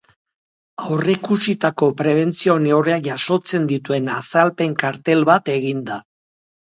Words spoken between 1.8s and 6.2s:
prebentzio-neurriak jasotzen dituen azalpen-kartel bat egin da.